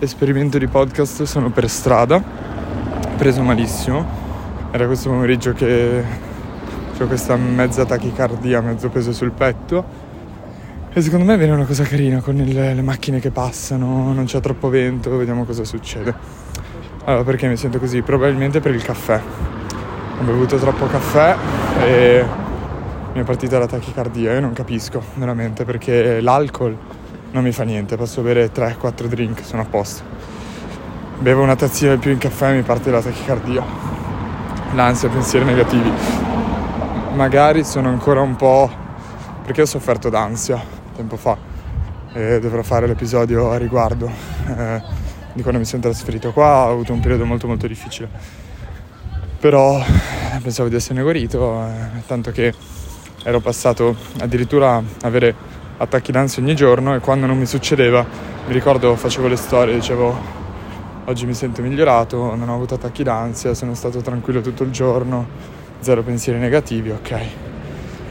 [0.00, 2.22] esperimento di podcast sono per strada,
[3.16, 4.06] preso malissimo.
[4.70, 6.04] Era questo pomeriggio che
[6.98, 10.06] ho questa mezza tachicardia, mezzo peso sul petto.
[10.92, 14.40] E secondo me viene una cosa carina con il, le macchine che passano, non c'è
[14.40, 16.14] troppo vento, vediamo cosa succede.
[17.04, 18.02] Allora, perché mi sento così?
[18.02, 19.20] Probabilmente per il caffè.
[20.20, 21.36] Ho bevuto troppo caffè
[21.80, 22.24] e
[23.14, 24.32] mi è partita la tachicardia.
[24.32, 26.76] Io non capisco veramente perché l'alcol
[27.30, 30.02] non mi fa niente, posso bere 3-4 drink, sono a posto.
[31.18, 33.64] Bevo una tazzina di più in caffè e mi parte la tachicardia.
[34.74, 35.90] L'ansia, pensieri negativi.
[37.14, 38.70] Magari sono ancora un po'...
[39.42, 41.36] perché ho sofferto d'ansia tempo fa
[42.12, 44.10] e dovrò fare l'episodio a riguardo.
[44.46, 44.82] Eh,
[45.32, 48.08] di quando mi sono trasferito qua ho avuto un periodo molto molto difficile.
[49.38, 49.80] Però
[50.42, 52.52] pensavo di esserne guarito, eh, tanto che
[53.22, 55.34] ero passato addirittura a avere
[55.78, 58.04] attacchi d'ansia ogni giorno e quando non mi succedeva,
[58.46, 60.36] mi ricordo facevo le storie, dicevo
[61.04, 65.26] oggi mi sento migliorato, non ho avuto attacchi d'ansia, sono stato tranquillo tutto il giorno,
[65.80, 67.20] zero pensieri negativi, ok.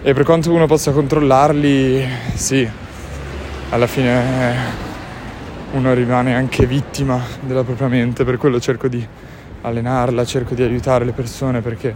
[0.02, 2.68] E per quanto uno possa controllarli, sì,
[3.70, 4.86] alla fine
[5.74, 9.06] uno rimane anche vittima della propria mente, per quello cerco di
[9.62, 11.94] allenarla, cerco di aiutare le persone perché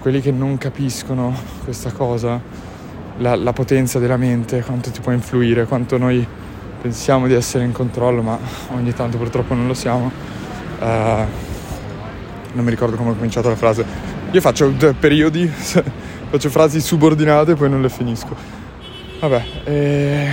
[0.00, 2.40] quelli che non capiscono questa cosa,
[3.18, 6.26] la, la potenza della mente, quanto ti può influire, quanto noi
[6.80, 8.38] pensiamo di essere in controllo, ma
[8.72, 10.10] ogni tanto purtroppo non lo siamo.
[10.78, 11.44] Uh,
[12.52, 13.84] non mi ricordo come ho cominciato la frase.
[14.30, 18.34] Io faccio periodi, faccio frasi subordinate e poi non le finisco.
[19.20, 20.28] Vabbè, e...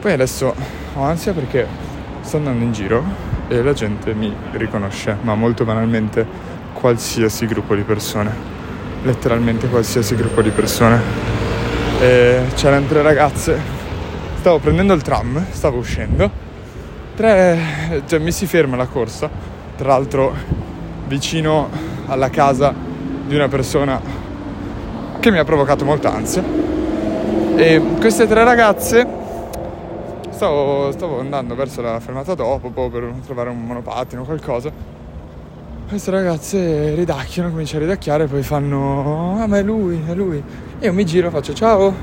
[0.00, 0.54] poi adesso
[0.94, 1.66] ho ansia perché
[2.20, 3.04] sto andando in giro
[3.48, 6.26] e la gente mi riconosce, ma molto banalmente
[6.72, 8.52] qualsiasi gruppo di persone.
[9.02, 11.33] Letteralmente qualsiasi gruppo di persone.
[12.00, 13.82] E c'erano tre ragazze
[14.44, 16.30] stavo prendendo il tram, stavo uscendo,
[17.16, 19.30] tre, cioè mi si ferma la corsa,
[19.74, 20.34] tra l'altro
[21.06, 21.70] vicino
[22.06, 22.74] alla casa
[23.26, 23.98] di una persona
[25.18, 26.44] che mi ha provocato molta ansia.
[27.56, 29.06] E queste tre ragazze
[30.28, 34.70] stavo, stavo andando verso la fermata dopo boh, per trovare un monopattino o qualcosa.
[35.86, 40.42] Queste ragazze ridacchiano, cominciano a ridacchiare, poi fanno: Ah, ma è lui, è lui.
[40.80, 41.94] Io mi giro, faccio ciao,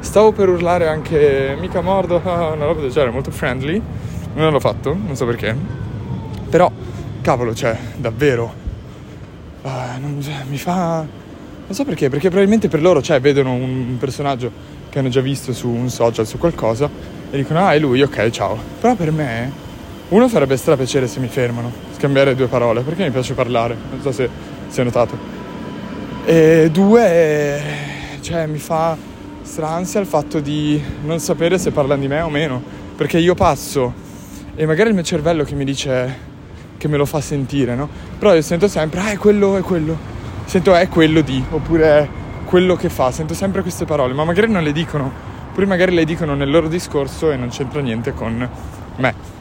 [0.00, 3.82] Stavo per urlare anche mica mordo, ah, una roba del genere, molto friendly.
[4.34, 5.56] Non l'ho fatto, non so perché.
[6.48, 6.70] Però,
[7.22, 8.54] cavolo, cioè, davvero.
[9.62, 10.98] Uh, non, mi fa.
[10.98, 14.50] Non so perché, perché probabilmente per loro, cioè, vedono un personaggio
[14.88, 16.88] che hanno già visto su un social, su qualcosa,
[17.30, 18.56] e dicono, ah, è lui, ok, ciao.
[18.80, 19.50] Però per me,
[20.08, 24.00] uno farebbe stra piacere se mi fermano, scambiare due parole, perché mi piace parlare, non
[24.00, 24.28] so se
[24.68, 25.18] si è notato.
[26.24, 27.60] E due,
[28.20, 28.96] cioè, mi fa
[29.42, 32.62] stranansia il fatto di non sapere se parlano di me o meno,
[32.96, 34.04] perché io passo
[34.54, 36.34] e magari il mio cervello che mi dice
[36.78, 37.88] che me lo fa sentire, no?
[38.18, 39.96] Però io sento sempre, ah, è quello, è quello.
[40.44, 42.08] Sento, è quello di, oppure è
[42.44, 43.10] quello che fa.
[43.10, 45.10] Sento sempre queste parole, ma magari non le dicono,
[45.50, 48.48] oppure magari le dicono nel loro discorso e non c'entra niente con
[48.96, 49.35] me.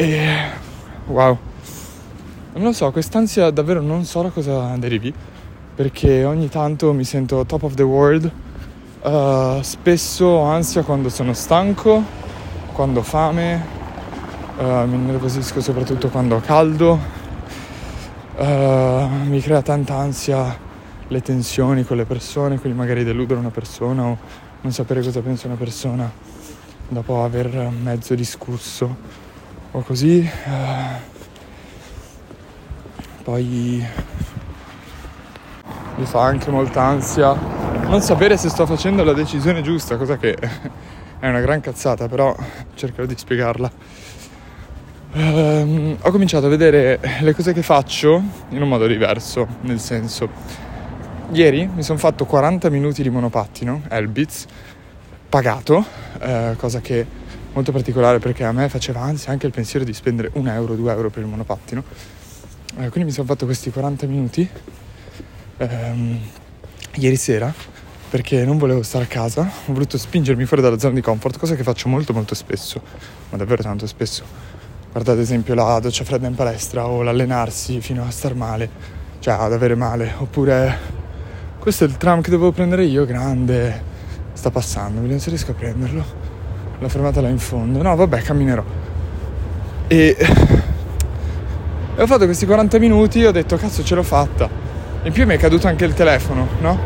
[0.00, 0.50] E
[1.08, 1.36] wow.
[2.54, 5.12] Non lo so, quest'ansia davvero non so da cosa derivi,
[5.74, 8.32] perché ogni tanto mi sento top of the world
[9.02, 12.04] Uh, spesso ho ansia quando sono stanco,
[12.74, 13.64] quando ho fame,
[14.58, 16.98] uh, mi nervosisco soprattutto quando ho caldo,
[18.36, 18.44] uh,
[19.24, 20.54] mi crea tanta ansia
[21.08, 24.18] le tensioni con le persone, quindi magari deludere una persona o
[24.60, 26.12] non sapere cosa pensa una persona
[26.86, 29.29] dopo aver mezzo discusso
[29.72, 30.28] o così.
[33.22, 33.86] poi
[35.96, 37.60] mi fa anche molta ansia
[37.90, 40.36] non sapere se sto facendo la decisione giusta, cosa che
[41.18, 42.34] è una gran cazzata, però
[42.74, 43.70] cercherò di spiegarla.
[45.12, 50.28] Um, ho cominciato a vedere le cose che faccio in un modo diverso, nel senso,
[51.32, 54.46] ieri mi sono fatto 40 minuti di monopattino, Elbitz,
[55.28, 55.84] pagato,
[56.20, 57.04] eh, cosa che
[57.52, 60.92] molto particolare perché a me faceva ansia anche il pensiero di spendere un euro, due
[60.92, 61.82] euro per il monopattino.
[62.76, 64.48] Eh, quindi mi sono fatto questi 40 minuti
[65.56, 66.18] ehm,
[66.94, 67.52] ieri sera
[68.10, 71.54] perché non volevo stare a casa, ho voluto spingermi fuori dalla zona di comfort, cosa
[71.54, 72.82] che faccio molto molto spesso,
[73.30, 74.24] ma davvero tanto spesso.
[74.90, 78.68] Guarda ad esempio la doccia fredda in palestra o l'allenarsi fino a star male,
[79.20, 80.76] cioè ad avere male, oppure
[81.60, 83.80] questo è il tram che dovevo prendere io, grande,
[84.32, 86.29] sta passando, se riesco a prenderlo.
[86.80, 88.64] La fermata là in fondo, no vabbè camminerò.
[89.86, 90.16] E...
[91.96, 94.48] e ho fatto questi 40 minuti e ho detto cazzo ce l'ho fatta.
[95.02, 96.78] In più mi è caduto anche il telefono, no?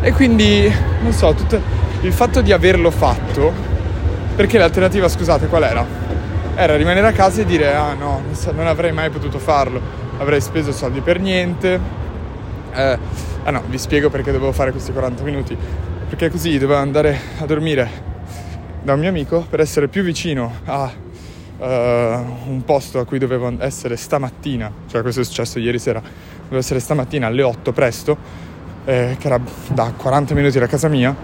[0.00, 0.70] E quindi,
[1.02, 1.60] non so, tutto
[2.02, 3.52] il fatto di averlo fatto,
[4.36, 6.04] perché l'alternativa, scusate, qual era?
[6.56, 8.22] era rimanere a casa e dire ah no,
[8.52, 9.80] non avrei mai potuto farlo,
[10.18, 11.80] avrei speso soldi per niente.
[12.72, 12.98] Eh,
[13.44, 15.56] ah no, vi spiego perché dovevo fare questi 40 minuti,
[16.08, 18.12] perché così dovevo andare a dormire
[18.84, 20.92] da un mio amico per essere più vicino a
[21.56, 26.58] uh, un posto a cui dovevo essere stamattina, cioè questo è successo ieri sera, dovevo
[26.58, 28.16] essere stamattina alle 8 presto,
[28.84, 31.16] eh, che era da 40 minuti da casa mia,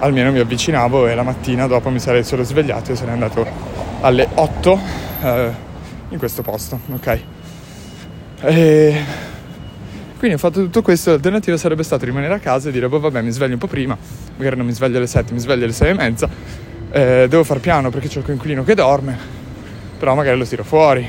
[0.00, 3.46] almeno mi avvicinavo e la mattina dopo mi sarei solo svegliato e sarei andato
[4.02, 4.80] alle 8
[5.22, 5.50] eh,
[6.10, 7.20] in questo posto, ok?
[8.42, 9.00] E
[10.18, 13.22] quindi ho fatto tutto questo, l'alternativa sarebbe stata rimanere a casa e dire, boh vabbè
[13.22, 13.96] mi sveglio un po' prima,
[14.36, 16.28] magari non mi sveglio alle 7, mi sveglio alle 6 e mezza,
[16.90, 19.16] eh, devo far piano perché c'è il coinquilino che dorme,
[19.98, 21.06] però magari lo tiro fuori.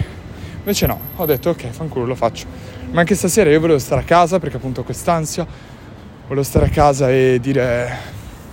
[0.58, 2.46] Invece no, ho detto ok, fanculo, lo faccio.
[2.92, 5.46] Ma anche stasera io volevo stare a casa perché appunto ho quest'ansia,
[6.28, 7.98] volevo stare a casa e dire,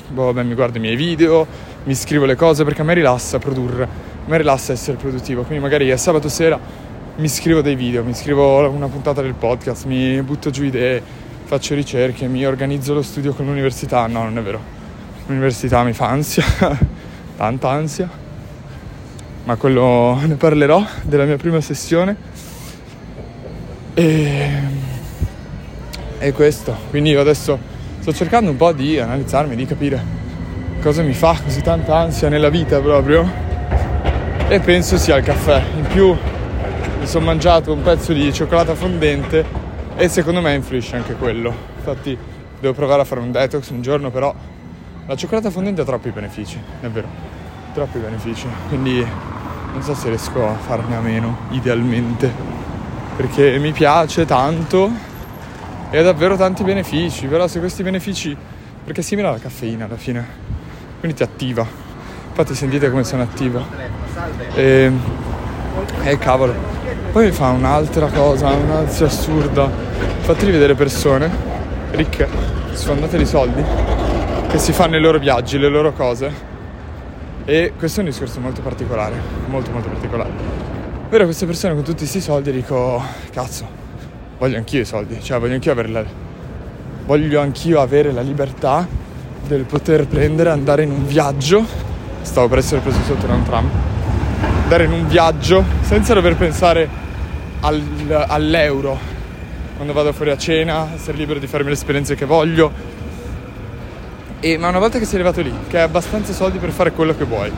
[0.08, 1.46] boh vabbè mi guardo i miei video,
[1.84, 3.88] mi scrivo le cose perché a me rilassa produrre, a
[4.26, 6.58] me rilassa essere produttivo, quindi magari è sabato sera
[7.16, 11.00] mi scrivo dei video, mi scrivo una puntata del podcast, mi butto giù idee,
[11.44, 14.60] faccio ricerche, mi organizzo lo studio con l'università, no non è vero,
[15.26, 16.44] l'università mi fa ansia,
[17.36, 18.08] tanta ansia,
[19.44, 22.32] ma quello ne parlerò della mia prima sessione.
[23.94, 24.48] E,
[26.18, 27.58] e questo, quindi io adesso
[28.00, 30.22] sto cercando un po' di analizzarmi, di capire
[30.84, 33.26] cosa mi fa così tanta ansia nella vita proprio.
[34.48, 35.62] E penso sia il caffè.
[35.76, 36.14] In più
[37.00, 39.44] mi sono mangiato un pezzo di cioccolata fondente
[39.96, 41.54] e secondo me influisce anche quello.
[41.78, 42.16] Infatti
[42.60, 44.34] devo provare a fare un detox un giorno, però
[45.06, 47.08] la cioccolata fondente ha troppi benefici, è vero,
[47.74, 49.06] troppi benefici, quindi
[49.72, 52.32] non so se riesco a farne a meno, idealmente,
[53.16, 54.90] perché mi piace tanto
[55.90, 58.34] e ha davvero tanti benefici, però se questi benefici,
[58.82, 60.26] perché è simile alla caffeina alla fine,
[61.00, 61.66] quindi ti attiva,
[62.28, 63.62] infatti sentite come sono attiva.
[64.54, 64.90] E,
[66.02, 66.54] e cavolo,
[67.12, 69.68] poi mi fa un'altra cosa, un'ansia assurda,
[70.20, 71.52] fateli vedere persone
[71.90, 72.26] ricche,
[72.72, 74.13] sfondate di soldi
[74.54, 76.32] che si fanno i loro viaggi, le loro cose.
[77.44, 79.16] E questo è un discorso molto particolare,
[79.48, 80.30] molto molto particolare.
[81.10, 83.02] Vedo queste persone con tutti questi soldi dico,
[83.32, 83.66] cazzo,
[84.38, 86.04] voglio anch'io i soldi, cioè voglio anch'io avere la,
[87.04, 88.86] voglio anch'io avere la libertà
[89.44, 91.66] del poter prendere, andare in un viaggio,
[92.22, 93.68] stavo per essere preso sotto da un tram,
[94.62, 96.88] andare in un viaggio senza dover pensare
[97.58, 99.14] al, all'euro
[99.74, 102.93] quando vado fuori a cena, essere libero di farmi le esperienze che voglio,
[104.44, 107.16] e, ma una volta che sei arrivato lì, che hai abbastanza soldi per fare quello
[107.16, 107.50] che vuoi,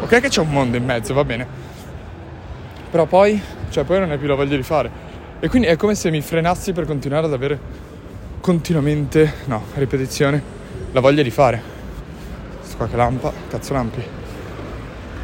[0.00, 1.46] ok che c'è un mondo in mezzo, va bene,
[2.90, 4.90] però poi, cioè poi non hai più la voglia di fare.
[5.40, 7.58] E quindi è come se mi frenassi per continuare ad avere
[8.40, 10.42] continuamente, no, ripetizione,
[10.92, 11.62] la voglia di fare.
[12.62, 14.02] Sto qua che lampa, cazzo lampi.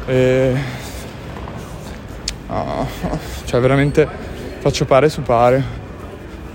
[0.07, 0.55] E...
[2.47, 2.87] Oh,
[3.45, 4.07] cioè veramente
[4.59, 5.63] faccio pare su pare,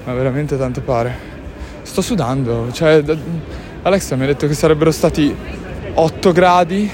[0.05, 1.17] ma veramente tanto pare.
[1.83, 3.03] Sto sudando, cioè
[3.83, 5.35] Alexa mi ha detto che sarebbero stati
[5.95, 6.91] 8 gradi.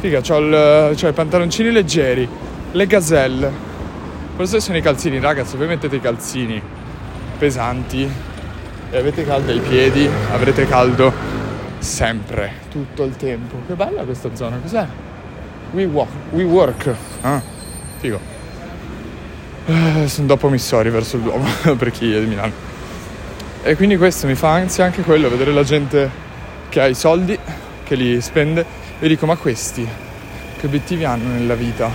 [0.00, 2.28] Figa, ho il, cioè, i pantaloncini leggeri,
[2.72, 3.50] le gazelle.
[4.36, 5.56] Questo sono i calzini, ragazzi.
[5.56, 6.62] Voi mettete i calzini
[7.38, 8.08] pesanti
[8.90, 11.12] e avete caldo ai piedi, avrete caldo
[11.78, 13.56] sempre, tutto il tempo.
[13.66, 14.86] Che bella questa zona, cos'è?
[15.72, 16.94] We walk, we work.
[17.22, 17.40] Ah,
[17.98, 18.20] figo.
[19.66, 21.46] Eh, sono dopo Missori verso il Duomo
[21.76, 22.67] per chi è di Milano.
[23.68, 26.10] E quindi questo mi fa ansia anche quello, vedere la gente
[26.70, 27.38] che ha i soldi,
[27.84, 28.64] che li spende,
[28.98, 29.86] e dico ma questi
[30.56, 31.90] che obiettivi hanno nella vita?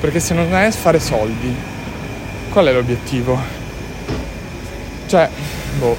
[0.00, 1.54] Perché se non è fare soldi,
[2.48, 3.38] qual è l'obiettivo?
[5.06, 5.28] Cioè,
[5.78, 5.98] boh,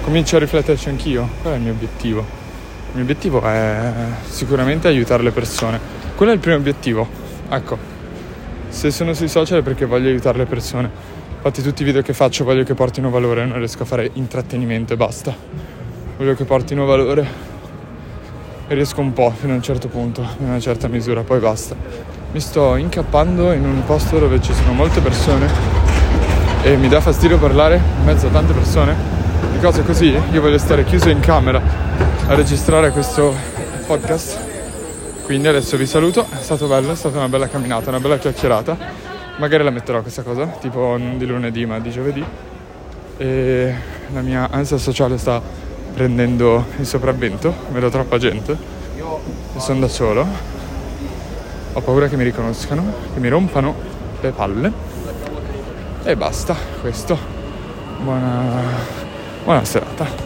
[0.00, 2.20] comincio a rifletterci anch'io, qual è il mio obiettivo?
[2.20, 3.92] Il mio obiettivo è
[4.26, 5.78] sicuramente aiutare le persone,
[6.14, 7.06] quello è il primo obiettivo,
[7.50, 7.76] ecco,
[8.70, 11.15] se sono sui social è perché voglio aiutare le persone
[11.46, 14.94] Infatti tutti i video che faccio voglio che portino valore, non riesco a fare intrattenimento
[14.94, 15.32] e basta.
[16.16, 17.24] Voglio che portino valore
[18.66, 21.76] e riesco un po' fino a un certo punto, in una certa misura, poi basta.
[22.32, 25.48] Mi sto incappando in un posto dove ci sono molte persone
[26.64, 28.96] e mi dà fastidio parlare in mezzo a tante persone
[29.52, 30.18] di cose così.
[30.32, 31.62] Io voglio stare chiuso in camera
[32.26, 33.32] a registrare questo
[33.86, 34.36] podcast.
[35.22, 39.14] Quindi adesso vi saluto, è stato bello, è stata una bella camminata, una bella chiacchierata
[39.36, 42.24] magari la metterò questa cosa, tipo non di lunedì ma di giovedì.
[43.18, 43.74] E
[44.12, 45.40] la mia ansia sociale sta
[45.94, 48.56] prendendo il sopravvento, vedo troppa gente
[49.54, 50.26] e sono da solo.
[51.72, 53.74] Ho paura che mi riconoscano, che mi rompano
[54.20, 54.72] le palle.
[56.04, 57.18] E basta, questo.
[58.00, 58.62] Buona,
[59.44, 60.25] buona serata.